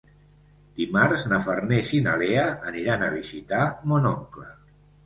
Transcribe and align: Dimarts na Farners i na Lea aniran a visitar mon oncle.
Dimarts 0.79 1.25
na 1.33 1.39
Farners 1.49 1.93
i 1.99 2.01
na 2.09 2.17
Lea 2.25 2.49
aniran 2.73 3.07
a 3.07 3.13
visitar 3.21 3.65
mon 3.95 4.15
oncle. 4.19 4.53